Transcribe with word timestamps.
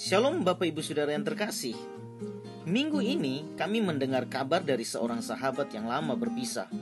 Shalom 0.00 0.48
Bapak 0.48 0.64
Ibu 0.64 0.80
Saudara 0.80 1.12
yang 1.12 1.28
terkasih. 1.28 1.76
Minggu 2.64 3.04
ini 3.04 3.44
kami 3.52 3.84
mendengar 3.84 4.24
kabar 4.32 4.64
dari 4.64 4.80
seorang 4.80 5.20
sahabat 5.20 5.68
yang 5.76 5.92
lama 5.92 6.16
berpisah 6.16 6.72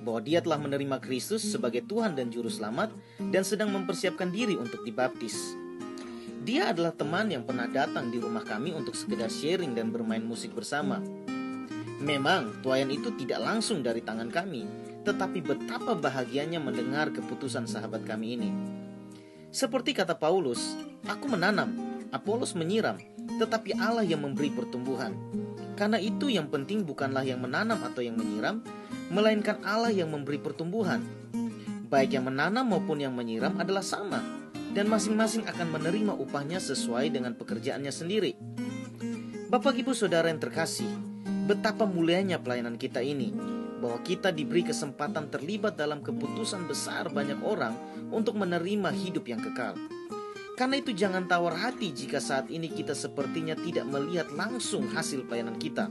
bahwa 0.00 0.24
dia 0.24 0.40
telah 0.40 0.56
menerima 0.56 0.96
Kristus 1.04 1.44
sebagai 1.44 1.84
Tuhan 1.84 2.16
dan 2.16 2.32
Juru 2.32 2.48
Selamat 2.48 2.88
dan 3.20 3.44
sedang 3.44 3.68
mempersiapkan 3.68 4.32
diri 4.32 4.56
untuk 4.56 4.80
dibaptis. 4.80 5.36
Dia 6.40 6.72
adalah 6.72 6.96
teman 6.96 7.28
yang 7.28 7.44
pernah 7.44 7.68
datang 7.68 8.08
di 8.08 8.16
rumah 8.16 8.48
kami 8.48 8.72
untuk 8.72 8.96
sekedar 8.96 9.28
sharing 9.28 9.76
dan 9.76 9.92
bermain 9.92 10.24
musik 10.24 10.56
bersama. 10.56 11.04
Memang 12.00 12.64
tuayan 12.64 12.88
itu 12.88 13.12
tidak 13.20 13.44
langsung 13.44 13.84
dari 13.84 14.00
tangan 14.00 14.32
kami, 14.32 14.64
tetapi 15.04 15.44
betapa 15.44 15.92
bahagianya 15.92 16.64
mendengar 16.64 17.12
keputusan 17.12 17.68
sahabat 17.68 18.08
kami 18.08 18.40
ini. 18.40 18.50
Seperti 19.52 19.92
kata 19.92 20.16
Paulus, 20.16 20.74
aku 21.04 21.28
menanam, 21.28 21.93
Apolos 22.14 22.54
menyiram, 22.54 22.94
tetapi 23.42 23.74
Allah 23.74 24.06
yang 24.06 24.22
memberi 24.22 24.46
pertumbuhan. 24.54 25.18
Karena 25.74 25.98
itu 25.98 26.30
yang 26.30 26.46
penting 26.46 26.86
bukanlah 26.86 27.26
yang 27.26 27.42
menanam 27.42 27.82
atau 27.82 28.06
yang 28.06 28.14
menyiram, 28.14 28.62
melainkan 29.10 29.58
Allah 29.66 29.90
yang 29.90 30.14
memberi 30.14 30.38
pertumbuhan. 30.38 31.02
Baik 31.90 32.14
yang 32.14 32.30
menanam 32.30 32.70
maupun 32.70 33.02
yang 33.02 33.10
menyiram 33.18 33.58
adalah 33.58 33.82
sama, 33.82 34.22
dan 34.78 34.86
masing-masing 34.86 35.42
akan 35.50 35.74
menerima 35.74 36.14
upahnya 36.14 36.62
sesuai 36.62 37.10
dengan 37.10 37.34
pekerjaannya 37.34 37.90
sendiri. 37.90 38.38
Bapak 39.50 39.74
Ibu 39.74 39.90
Saudara 39.90 40.30
yang 40.30 40.38
terkasih, 40.38 40.86
betapa 41.50 41.82
mulianya 41.82 42.38
pelayanan 42.38 42.78
kita 42.78 43.02
ini, 43.02 43.34
bahwa 43.82 43.98
kita 44.06 44.30
diberi 44.30 44.62
kesempatan 44.62 45.34
terlibat 45.34 45.74
dalam 45.74 45.98
keputusan 45.98 46.70
besar 46.70 47.10
banyak 47.10 47.42
orang 47.42 47.74
untuk 48.14 48.38
menerima 48.38 48.94
hidup 48.94 49.26
yang 49.26 49.42
kekal. 49.42 49.74
Karena 50.54 50.78
itu 50.78 50.94
jangan 50.94 51.26
tawar 51.26 51.58
hati 51.58 51.90
jika 51.90 52.22
saat 52.22 52.46
ini 52.46 52.70
kita 52.70 52.94
sepertinya 52.94 53.58
tidak 53.58 53.90
melihat 53.90 54.30
langsung 54.30 54.86
hasil 54.86 55.26
pelayanan 55.26 55.58
kita. 55.58 55.90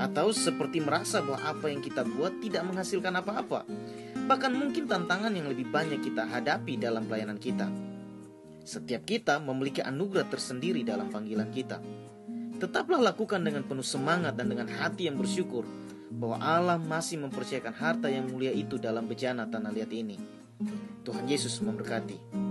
Atau 0.00 0.32
seperti 0.32 0.80
merasa 0.80 1.20
bahwa 1.20 1.44
apa 1.44 1.68
yang 1.68 1.84
kita 1.84 2.00
buat 2.00 2.40
tidak 2.40 2.64
menghasilkan 2.64 3.12
apa-apa. 3.20 3.68
Bahkan 4.24 4.52
mungkin 4.56 4.88
tantangan 4.88 5.36
yang 5.36 5.52
lebih 5.52 5.68
banyak 5.68 6.00
kita 6.00 6.24
hadapi 6.24 6.80
dalam 6.80 7.04
pelayanan 7.04 7.36
kita. 7.36 7.68
Setiap 8.64 9.04
kita 9.04 9.36
memiliki 9.44 9.84
anugerah 9.84 10.24
tersendiri 10.24 10.80
dalam 10.80 11.12
panggilan 11.12 11.52
kita. 11.52 11.76
Tetaplah 12.56 13.02
lakukan 13.02 13.44
dengan 13.44 13.66
penuh 13.68 13.84
semangat 13.84 14.38
dan 14.38 14.48
dengan 14.48 14.70
hati 14.72 15.10
yang 15.10 15.20
bersyukur 15.20 15.68
bahwa 16.08 16.40
Allah 16.40 16.78
masih 16.80 17.20
mempercayakan 17.20 17.74
harta 17.76 18.08
yang 18.08 18.30
mulia 18.30 18.54
itu 18.54 18.80
dalam 18.80 19.04
bejana 19.04 19.44
tanah 19.50 19.68
liat 19.74 19.92
ini. 19.92 20.16
Tuhan 21.02 21.26
Yesus 21.26 21.58
memberkati. 21.60 22.41